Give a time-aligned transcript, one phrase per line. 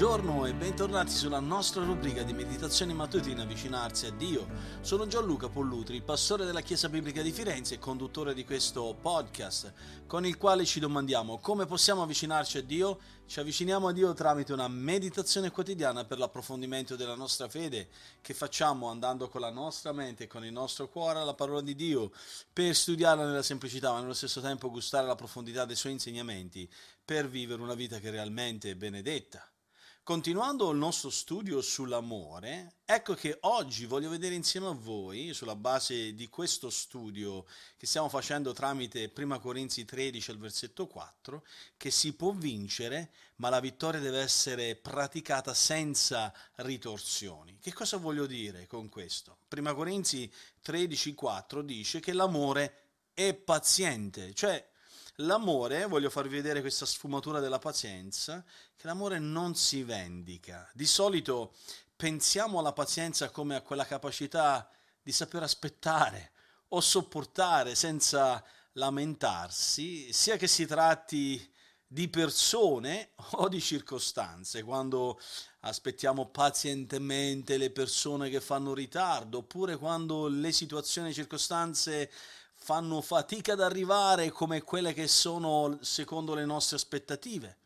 [0.00, 4.48] buongiorno e bentornati sulla nostra rubrica di meditazione mattutina Avvicinarsi a Dio.
[4.80, 9.74] Sono Gianluca Pollutri, pastore della Chiesa Biblica di Firenze e conduttore di questo podcast,
[10.06, 12.98] con il quale ci domandiamo come possiamo avvicinarci a Dio.
[13.26, 17.90] Ci avviciniamo a Dio tramite una meditazione quotidiana per l'approfondimento della nostra fede
[18.22, 21.74] che facciamo andando con la nostra mente e con il nostro cuore alla parola di
[21.74, 22.10] Dio,
[22.50, 26.66] per studiarla nella semplicità ma nello stesso tempo gustare la profondità dei suoi insegnamenti
[27.04, 29.49] per vivere una vita che realmente è benedetta.
[30.10, 36.16] Continuando il nostro studio sull'amore, ecco che oggi voglio vedere insieme a voi, sulla base
[36.16, 37.44] di questo studio
[37.76, 43.50] che stiamo facendo tramite 1 Corinzi 13 al versetto 4, che si può vincere, ma
[43.50, 47.58] la vittoria deve essere praticata senza ritorsioni.
[47.60, 49.36] Che cosa voglio dire con questo?
[49.48, 50.28] 1 Corinzi
[50.60, 54.69] 13 4 dice che l'amore è paziente, cioè
[55.20, 58.42] L'amore, voglio farvi vedere questa sfumatura della pazienza,
[58.74, 60.68] che l'amore non si vendica.
[60.72, 61.54] Di solito
[61.94, 64.70] pensiamo alla pazienza come a quella capacità
[65.02, 66.32] di saper aspettare
[66.68, 71.52] o sopportare senza lamentarsi, sia che si tratti
[71.86, 75.20] di persone o di circostanze, quando
[75.60, 82.10] aspettiamo pazientemente le persone che fanno ritardo, oppure quando le situazioni e circostanze
[82.62, 87.56] fanno fatica ad arrivare come quelle che sono secondo le nostre aspettative.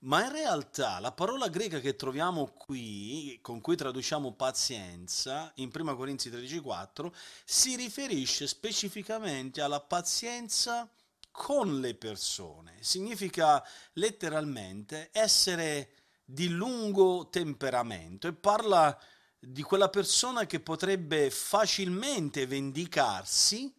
[0.00, 5.96] Ma in realtà la parola greca che troviamo qui, con cui traduciamo pazienza, in 1
[5.96, 7.12] Corinzi 13,4,
[7.44, 10.88] si riferisce specificamente alla pazienza
[11.32, 12.76] con le persone.
[12.80, 13.62] Significa
[13.94, 15.90] letteralmente essere
[16.24, 18.96] di lungo temperamento e parla
[19.36, 23.74] di quella persona che potrebbe facilmente vendicarsi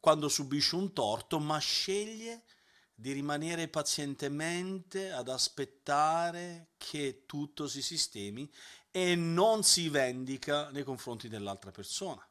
[0.00, 2.44] quando subisce un torto, ma sceglie
[2.94, 8.50] di rimanere pazientemente ad aspettare che tutto si sistemi
[8.90, 12.26] e non si vendica nei confronti dell'altra persona.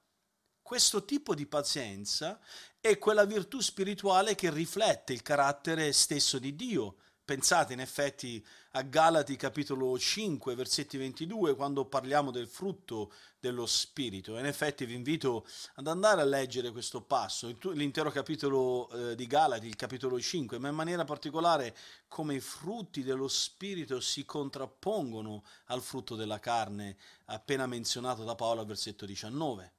[0.62, 2.40] Questo tipo di pazienza
[2.80, 6.98] è quella virtù spirituale che riflette il carattere stesso di Dio,
[7.30, 14.36] Pensate in effetti a Galati capitolo 5 versetti 22 quando parliamo del frutto dello Spirito.
[14.40, 15.46] In effetti vi invito
[15.76, 20.70] ad andare a leggere questo passo, l'intero capitolo eh, di Galati, il capitolo 5, ma
[20.70, 27.68] in maniera particolare come i frutti dello Spirito si contrappongono al frutto della carne appena
[27.68, 29.74] menzionato da Paolo al versetto 19.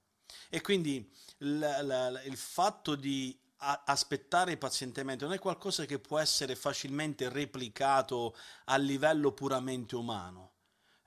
[0.50, 1.04] E quindi
[1.38, 8.34] l- l- il fatto di aspettare pazientemente non è qualcosa che può essere facilmente replicato
[8.64, 10.52] a livello puramente umano,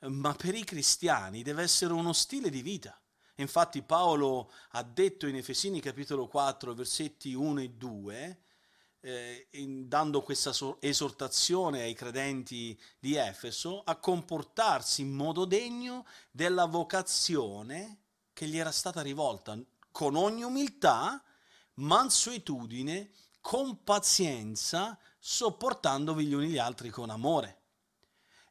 [0.02, 2.98] ma per i cristiani deve essere uno stile di vita.
[3.38, 8.42] Infatti Paolo ha detto in Efesini capitolo 4 versetti 1 e 2,
[9.00, 16.06] eh, in, dando questa so- esortazione ai credenti di Efeso, a comportarsi in modo degno
[16.32, 18.02] della vocazione
[18.34, 19.58] che gli era stata rivolta,
[19.92, 21.22] con ogni umiltà,
[21.76, 23.12] mansuetudine,
[23.42, 27.62] con pazienza, sopportandovi gli uni gli altri con amore.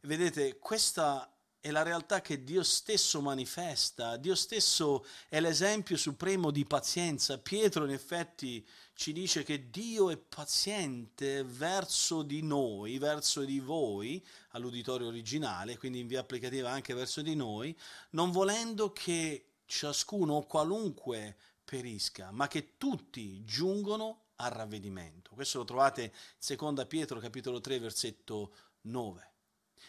[0.02, 1.32] Vedete, questa
[1.62, 7.38] è la realtà che Dio stesso manifesta, Dio stesso è l'esempio supremo di pazienza.
[7.38, 14.26] Pietro in effetti ci dice che Dio è paziente verso di noi, verso di voi,
[14.50, 17.78] all'uditorio originale, quindi in via applicativa anche verso di noi,
[18.10, 21.36] non volendo che ciascuno o qualunque
[21.72, 25.30] perisca, ma che tutti giungono al ravvedimento.
[25.32, 26.12] Questo lo trovate
[26.46, 29.30] in 2 Pietro capitolo 3 versetto 9.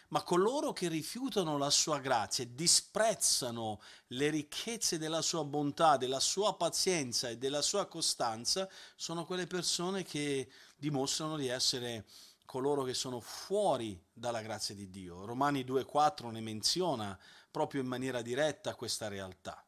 [0.08, 6.22] Ma coloro che rifiutano la sua grazia e disprezzano le ricchezze della sua bontà, della
[6.22, 12.06] sua pazienza e della sua costanza, sono quelle persone che dimostrano di essere
[12.46, 15.25] coloro che sono fuori dalla grazia di Dio.
[15.25, 17.19] Romani 2,4 ne menziona
[17.52, 19.62] proprio in maniera diretta questa realtà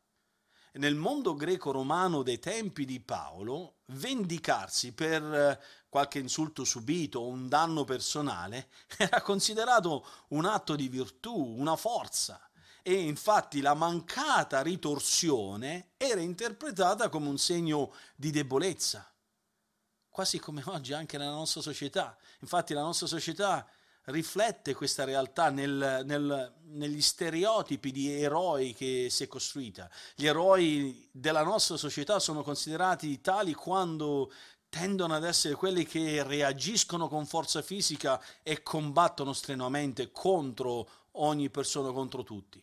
[0.77, 7.47] nel mondo greco-romano dei tempi di Paolo, vendicarsi per eh, qualche insulto subito o un
[7.47, 12.39] danno personale era considerato un atto di virtù, una forza.
[12.81, 19.11] E infatti la mancata ritorsione era interpretata come un segno di debolezza,
[20.09, 22.15] quasi come oggi anche nella nostra società.
[22.41, 23.67] Infatti la nostra società
[24.05, 29.89] riflette questa realtà nel, nel, negli stereotipi di eroi che si è costruita.
[30.15, 34.31] Gli eroi della nostra società sono considerati tali quando
[34.69, 41.91] tendono ad essere quelli che reagiscono con forza fisica e combattono strenuamente contro ogni persona,
[41.91, 42.61] contro tutti.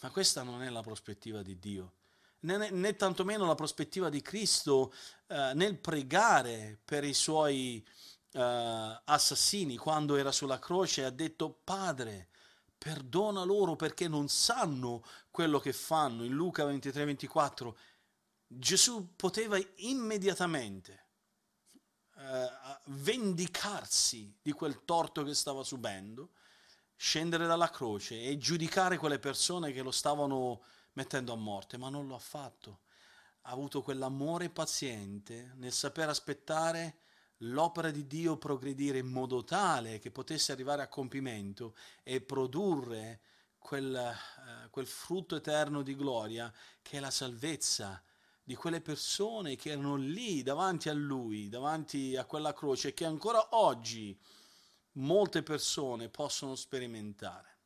[0.00, 1.92] Ma questa non è la prospettiva di Dio,
[2.40, 4.92] né, né tantomeno la prospettiva di Cristo
[5.28, 7.84] eh, nel pregare per i suoi
[8.32, 12.28] uh, assassini quando era sulla croce ha detto Padre,
[12.76, 16.24] perdona loro perché non sanno quello che fanno.
[16.24, 17.74] In Luca 23-24
[18.48, 21.06] Gesù poteva immediatamente
[22.18, 22.50] eh,
[22.86, 26.30] vendicarsi di quel torto che stava subendo,
[26.96, 30.62] scendere dalla croce e giudicare quelle persone che lo stavano
[30.92, 32.80] mettendo a morte, ma non lo ha fatto.
[33.42, 37.00] Ha avuto quell'amore paziente nel saper aspettare
[37.38, 43.20] l'opera di Dio progredire in modo tale che potesse arrivare a compimento e produrre
[43.58, 46.52] quel, eh, quel frutto eterno di gloria
[46.82, 48.02] che è la salvezza
[48.42, 53.56] di quelle persone che erano lì davanti a lui, davanti a quella croce, che ancora
[53.56, 54.16] oggi
[54.92, 57.56] molte persone possono sperimentare.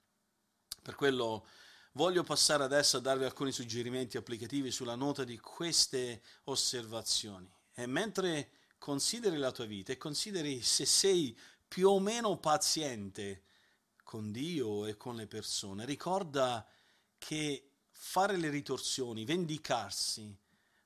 [0.81, 1.47] Per quello
[1.93, 7.53] voglio passare adesso a darvi alcuni suggerimenti applicativi sulla nota di queste osservazioni.
[7.75, 8.51] E mentre
[8.81, 11.39] consideri la tua vita e consideri se sei
[11.69, 13.43] più o meno paziente
[14.03, 16.67] con Dio e con le persone, ricorda
[17.19, 20.35] che fare le ritorsioni, vendicarsi,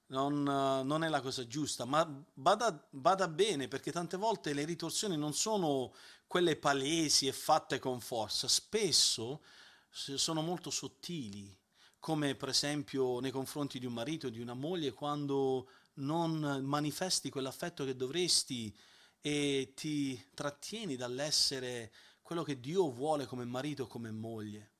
[0.08, 5.16] non, non, è la cosa giusta, ma bada, bada, bene perché tante volte le ritorsioni
[5.16, 5.94] non sono
[6.26, 9.40] quelle palesi e fatte con forza, spesso
[9.88, 11.56] sono molto sottili,
[12.00, 17.30] come per esempio nei confronti di un marito o di una moglie quando non manifesti
[17.30, 18.74] quell'affetto che dovresti
[19.20, 24.72] e ti trattieni dall'essere quello che Dio vuole come marito o come moglie.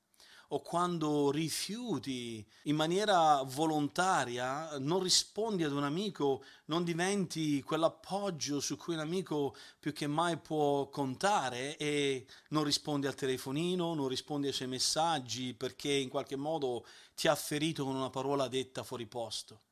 [0.48, 8.76] O quando rifiuti in maniera volontaria, non rispondi ad un amico, non diventi quell'appoggio su
[8.76, 14.48] cui un amico più che mai può contare e non rispondi al telefonino, non rispondi
[14.48, 19.06] ai suoi messaggi perché in qualche modo ti ha ferito con una parola detta fuori
[19.06, 19.62] posto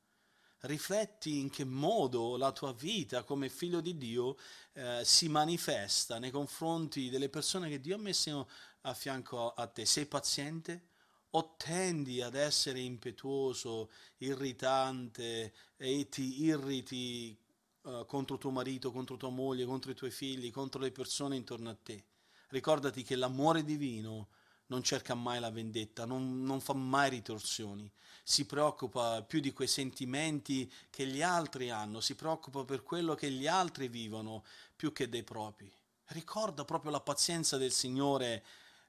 [0.63, 4.37] rifletti in che modo la tua vita come figlio di Dio
[4.75, 8.49] eh, si manifesta nei confronti delle persone che Dio ha messo
[8.83, 9.85] a fianco a te.
[9.85, 10.91] Sei paziente?
[11.35, 17.35] O tendi ad essere impetuoso, irritante e ti irriti
[17.83, 21.71] uh, contro tuo marito, contro tua moglie, contro i tuoi figli, contro le persone intorno
[21.71, 22.05] a te?
[22.49, 24.29] Ricordati che l'amore divino
[24.73, 27.91] non cerca mai la vendetta, non, non, fa mai ritorsioni,
[28.25, 33.31] si preoccupa più di quei sentimenti che gli altri hanno, si preoccupa per quello che
[33.31, 35.71] gli altri vivono più che dei propri.
[36.07, 38.45] Ricorda proprio la pazienza del Signore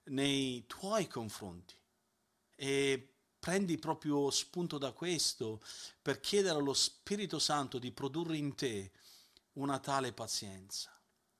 [0.05, 1.75] nei tuoi confronti
[2.55, 5.61] e prendi proprio spunto da questo
[6.01, 8.91] per chiedere allo Spirito Santo di produrre in te
[9.53, 10.91] una tale pazienza.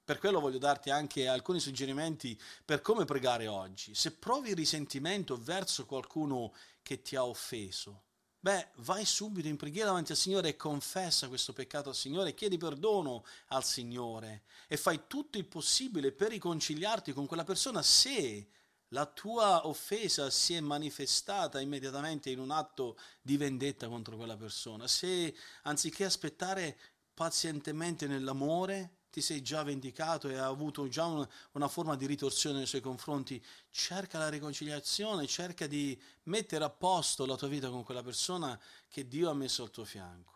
[0.06, 3.96] Per quello voglio darti anche alcuni suggerimenti per come pregare oggi.
[3.96, 8.04] Se provi risentimento verso qualcuno che ti ha offeso,
[8.38, 12.58] beh, vai subito in preghiera davanti al Signore e confessa questo peccato al Signore, chiedi
[12.58, 18.50] perdono al Signore e fai tutto il possibile per riconciliarti con quella persona se
[18.90, 24.86] la tua offesa si è manifestata immediatamente in un atto di vendetta contro quella persona,
[24.88, 25.34] se
[25.64, 26.78] anziché aspettare
[27.14, 32.58] pazientemente nell'amore, ti sei già vendicato e hai avuto già una, una, forma di ritorsione
[32.58, 33.40] nei suoi confronti,
[33.70, 39.08] cerca la riconciliazione, cerca di mettere a posto la tua vita con quella persona che
[39.08, 40.32] Dio ha messo al tuo fianco.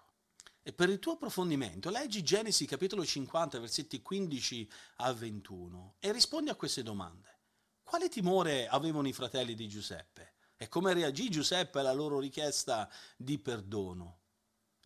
[0.62, 6.51] E per il tuo approfondimento, leggi Genesi capitolo 50, versetti 15 a 21 e rispondi
[6.51, 7.39] a queste domande.
[7.81, 10.34] Quale timore avevano i fratelli di Giuseppe?
[10.55, 14.19] E come reagì Giuseppe alla loro richiesta di perdono?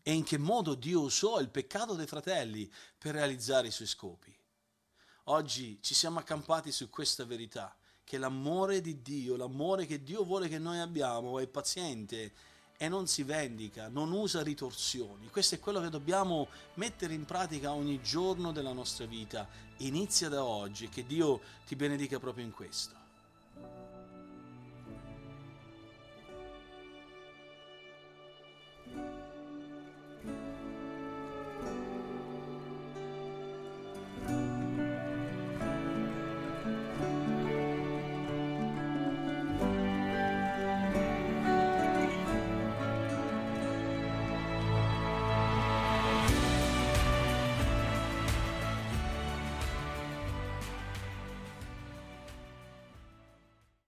[0.04, 4.36] E in che modo Dio usò il peccato dei fratelli per realizzare i suoi scopi.
[5.26, 10.48] Oggi ci siamo accampati su questa verità, che l'amore di Dio, l'amore che Dio vuole
[10.48, 12.34] che noi abbiamo è paziente
[12.76, 15.30] e non si vendica, non usa ritorsioni.
[15.30, 19.48] Questo è quello che dobbiamo mettere in pratica ogni giorno della nostra vita.
[19.78, 23.01] Inizia da oggi e che Dio ti benedica proprio in questo.